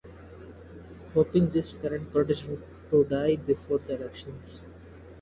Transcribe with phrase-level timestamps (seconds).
[1.13, 4.63] Hoping these current politicians to die before the elections.